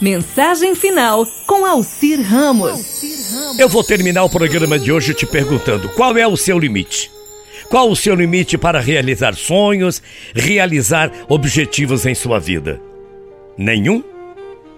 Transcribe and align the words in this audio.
Mensagem 0.00 0.74
final 0.74 1.26
com 1.46 1.64
Alcir 1.64 2.20
Ramos. 2.20 3.02
Eu 3.58 3.66
vou 3.66 3.82
terminar 3.82 4.24
o 4.24 4.28
programa 4.28 4.78
de 4.78 4.92
hoje 4.92 5.14
te 5.14 5.24
perguntando: 5.24 5.88
qual 5.90 6.16
é 6.18 6.26
o 6.26 6.36
seu 6.36 6.58
limite? 6.58 7.10
Qual 7.70 7.90
o 7.90 7.96
seu 7.96 8.14
limite 8.14 8.58
para 8.58 8.78
realizar 8.78 9.34
sonhos, 9.34 10.02
realizar 10.34 11.10
objetivos 11.28 12.04
em 12.04 12.14
sua 12.14 12.38
vida? 12.38 12.80
Nenhum? 13.56 14.04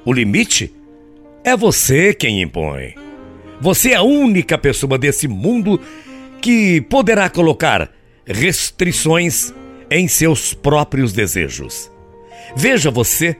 O 0.04 0.12
limite 0.12 0.72
é 1.42 1.56
você 1.56 2.14
quem 2.14 2.40
impõe. 2.40 2.94
Você 3.60 3.90
é 3.90 3.96
a 3.96 4.02
única 4.02 4.56
pessoa 4.56 4.96
desse 4.96 5.26
mundo 5.26 5.80
que 6.40 6.80
poderá 6.82 7.28
colocar 7.28 7.90
restrições 8.24 9.52
em 9.90 10.06
seus 10.06 10.54
próprios 10.54 11.12
desejos. 11.12 11.90
Veja 12.54 12.90
você 12.90 13.36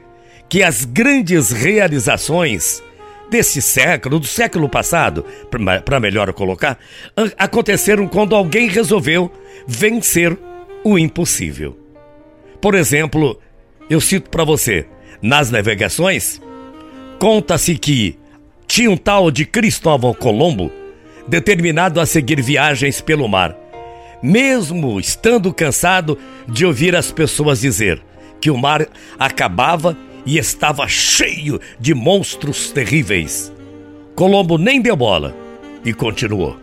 que 0.49 0.63
as 0.63 0.85
grandes 0.85 1.51
realizações 1.51 2.83
desse 3.31 3.61
século, 3.61 4.19
do 4.19 4.27
século 4.27 4.69
passado, 4.69 5.25
para 5.85 6.01
melhor 6.01 6.33
colocar, 6.33 6.79
aconteceram 7.37 8.09
quando 8.09 8.35
alguém 8.35 8.69
resolveu 8.69 9.31
vencer 9.67 10.37
o 10.83 10.99
impossível. 10.99 11.79
Por 12.61 12.75
exemplo, 12.75 13.39
eu 13.91 14.01
cito 14.01 14.31
para 14.31 14.45
você, 14.45 14.87
nas 15.21 15.51
navegações, 15.51 16.41
conta-se 17.19 17.77
que 17.77 18.19
tinha 18.67 18.91
um 18.91 18.97
tal 18.97 19.31
de 19.31 19.45
Cristóvão 19.45 20.15
Colombo 20.15 20.71
determinado 21.27 22.01
a 22.01 22.07
seguir 22.07 22.41
viagens 22.41 23.01
pelo 23.01 23.29
mar, 23.29 23.55
mesmo 24.23 24.99
estando 24.99 25.53
cansado 25.53 26.19
de 26.49 26.65
ouvir 26.65 26.97
as 26.97 27.13
pessoas 27.13 27.61
dizer 27.61 28.03
que 28.41 28.51
o 28.51 28.57
mar 28.57 28.87
acabava 29.19 29.97
e 30.25 30.39
estava 30.39 30.87
cheio 30.89 31.61
de 31.79 31.95
monstros 31.95 32.71
terríveis. 32.71 33.53
Colombo 34.15 34.59
nem 34.59 34.81
deu 34.81 34.97
bola 34.97 35.35
e 35.85 35.93
continuou. 35.93 36.59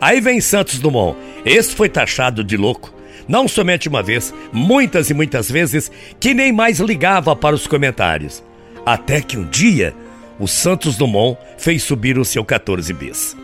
Aí 0.00 0.20
vem 0.20 0.40
Santos 0.40 0.78
Dumont. 0.78 1.16
Esse 1.44 1.74
foi 1.74 1.88
taxado 1.88 2.42
de 2.44 2.56
louco. 2.56 2.94
Não 3.28 3.48
somente 3.48 3.88
uma 3.88 4.02
vez, 4.02 4.32
muitas 4.52 5.10
e 5.10 5.14
muitas 5.14 5.50
vezes, 5.50 5.90
que 6.20 6.32
nem 6.32 6.52
mais 6.52 6.78
ligava 6.78 7.34
para 7.34 7.54
os 7.54 7.66
comentários. 7.66 8.42
Até 8.84 9.20
que 9.20 9.36
um 9.36 9.44
dia, 9.44 9.94
o 10.38 10.46
Santos 10.46 10.96
Dumont 10.96 11.38
fez 11.58 11.82
subir 11.82 12.18
o 12.18 12.24
seu 12.24 12.44
14 12.44 12.92
bis. 12.92 13.36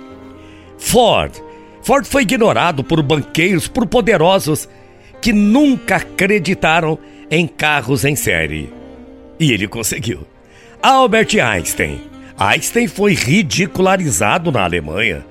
Ford. 0.78 1.32
Ford 1.82 2.06
foi 2.06 2.22
ignorado 2.22 2.84
por 2.84 3.02
banqueiros, 3.02 3.66
por 3.66 3.86
poderosos 3.86 4.68
que 5.20 5.32
nunca 5.32 5.96
acreditaram 5.96 6.98
em 7.30 7.46
carros 7.46 8.04
em 8.04 8.14
série. 8.14 8.81
E 9.42 9.50
ele 9.50 9.66
conseguiu. 9.66 10.20
Albert 10.80 11.34
Einstein. 11.36 12.00
Einstein 12.38 12.86
foi 12.86 13.12
ridicularizado 13.12 14.52
na 14.52 14.62
Alemanha. 14.62 15.26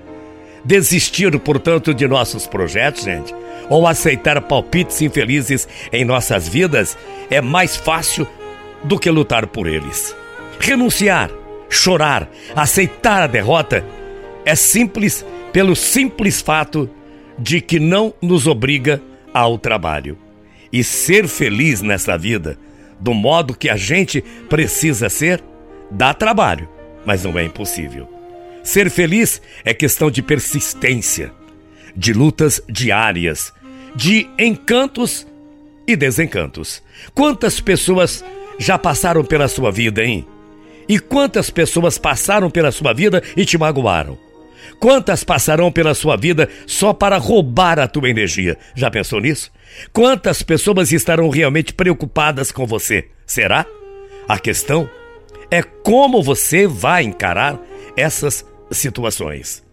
Desistir, 0.65 1.39
portanto, 1.39 1.93
de 1.93 2.05
nossos 2.09 2.45
projetos, 2.45 3.05
gente, 3.05 3.33
ou 3.69 3.87
aceitar 3.87 4.41
palpites 4.41 5.01
infelizes 5.01 5.65
em 5.93 6.03
nossas 6.03 6.45
vidas 6.45 6.97
é 7.29 7.39
mais 7.39 7.77
fácil 7.77 8.27
do 8.83 8.99
que 8.99 9.09
lutar 9.09 9.47
por 9.47 9.65
eles. 9.65 10.13
Renunciar, 10.59 11.31
chorar, 11.69 12.29
aceitar 12.53 13.21
a 13.21 13.27
derrota 13.27 13.85
é 14.43 14.55
simples 14.55 15.25
pelo 15.53 15.73
simples 15.73 16.41
fato 16.41 16.89
de 17.39 17.61
que 17.61 17.79
não 17.79 18.13
nos 18.21 18.45
obriga 18.45 19.01
ao 19.33 19.57
trabalho. 19.57 20.17
E 20.69 20.83
ser 20.83 21.29
feliz 21.29 21.81
nessa 21.81 22.17
vida 22.17 22.57
do 23.01 23.13
modo 23.13 23.55
que 23.55 23.67
a 23.67 23.75
gente 23.75 24.21
precisa 24.47 25.09
ser, 25.09 25.43
dá 25.89 26.13
trabalho, 26.13 26.69
mas 27.05 27.23
não 27.23 27.37
é 27.37 27.43
impossível. 27.43 28.07
Ser 28.63 28.89
feliz 28.91 29.41
é 29.65 29.73
questão 29.73 30.11
de 30.11 30.21
persistência, 30.21 31.31
de 31.95 32.13
lutas 32.13 32.61
diárias, 32.69 33.51
de 33.95 34.29
encantos 34.37 35.27
e 35.87 35.95
desencantos. 35.95 36.81
Quantas 37.13 37.59
pessoas 37.59 38.23
já 38.59 38.77
passaram 38.77 39.25
pela 39.25 39.47
sua 39.47 39.71
vida, 39.71 40.03
hein? 40.03 40.27
E 40.87 40.99
quantas 40.99 41.49
pessoas 41.49 41.97
passaram 41.97 42.49
pela 42.49 42.71
sua 42.71 42.93
vida 42.93 43.23
e 43.35 43.43
te 43.45 43.57
magoaram? 43.57 44.17
Quantas 44.79 45.23
passarão 45.23 45.71
pela 45.71 45.93
sua 45.93 46.15
vida 46.15 46.49
só 46.65 46.93
para 46.93 47.17
roubar 47.17 47.79
a 47.79 47.87
tua 47.87 48.09
energia? 48.09 48.57
Já 48.75 48.89
pensou 48.89 49.19
nisso? 49.19 49.51
Quantas 49.93 50.41
pessoas 50.41 50.91
estarão 50.91 51.29
realmente 51.29 51.73
preocupadas 51.73 52.51
com 52.51 52.65
você? 52.65 53.07
Será? 53.25 53.65
A 54.27 54.39
questão 54.39 54.89
é 55.49 55.61
como 55.61 56.23
você 56.23 56.65
vai 56.67 57.03
encarar 57.03 57.59
essas 57.95 58.45
situações. 58.71 59.63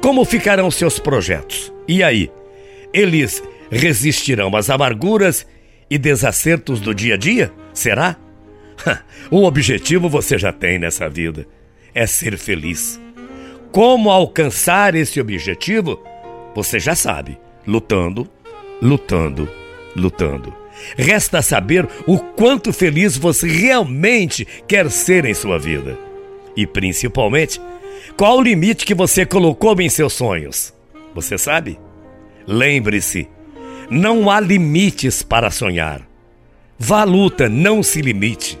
Como 0.00 0.24
ficarão 0.24 0.70
seus 0.70 0.98
projetos? 0.98 1.72
E 1.88 2.02
aí? 2.02 2.30
Eles 2.92 3.42
resistirão 3.70 4.54
às 4.56 4.70
amarguras 4.70 5.46
e 5.90 5.98
desacertos 5.98 6.80
do 6.80 6.94
dia 6.94 7.14
a 7.14 7.16
dia? 7.16 7.52
Será? 7.72 8.16
O 9.28 9.42
objetivo 9.44 10.08
você 10.08 10.38
já 10.38 10.52
tem 10.52 10.78
nessa 10.78 11.08
vida: 11.08 11.48
é 11.92 12.06
ser 12.06 12.38
feliz. 12.38 13.00
Como 13.72 14.10
alcançar 14.10 14.94
esse 14.94 15.20
objetivo? 15.20 16.00
Você 16.54 16.78
já 16.80 16.94
sabe, 16.94 17.38
lutando, 17.66 18.28
lutando, 18.80 19.48
lutando. 19.94 20.54
Resta 20.96 21.42
saber 21.42 21.88
o 22.06 22.18
quanto 22.18 22.72
feliz 22.72 23.16
você 23.16 23.48
realmente 23.48 24.46
quer 24.66 24.90
ser 24.90 25.24
em 25.24 25.34
sua 25.34 25.58
vida. 25.58 25.98
E 26.56 26.66
principalmente, 26.66 27.60
qual 28.16 28.38
o 28.38 28.42
limite 28.42 28.84
que 28.84 28.94
você 28.94 29.26
colocou 29.26 29.78
em 29.80 29.88
seus 29.88 30.12
sonhos? 30.12 30.72
Você 31.14 31.36
sabe? 31.36 31.78
Lembre-se, 32.46 33.28
não 33.90 34.30
há 34.30 34.40
limites 34.40 35.22
para 35.22 35.50
sonhar. 35.50 36.06
Vá 36.78 37.00
à 37.00 37.04
luta, 37.04 37.48
não 37.48 37.82
se 37.82 38.00
limite. 38.00 38.58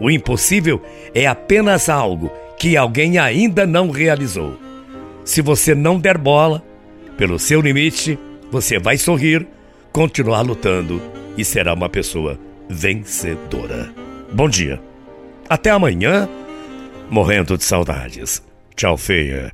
O 0.00 0.10
impossível 0.10 0.80
é 1.14 1.26
apenas 1.26 1.88
algo 1.88 2.30
que 2.62 2.76
alguém 2.76 3.18
ainda 3.18 3.66
não 3.66 3.90
realizou. 3.90 4.56
Se 5.24 5.42
você 5.42 5.74
não 5.74 5.98
der 5.98 6.16
bola, 6.16 6.62
pelo 7.18 7.36
seu 7.36 7.60
limite, 7.60 8.16
você 8.52 8.78
vai 8.78 8.96
sorrir, 8.96 9.44
continuar 9.90 10.42
lutando 10.42 11.02
e 11.36 11.44
será 11.44 11.74
uma 11.74 11.88
pessoa 11.88 12.38
vencedora. 12.70 13.92
Bom 14.32 14.48
dia. 14.48 14.80
Até 15.48 15.70
amanhã, 15.70 16.28
morrendo 17.10 17.58
de 17.58 17.64
saudades. 17.64 18.40
Tchau, 18.76 18.96
feia. 18.96 19.52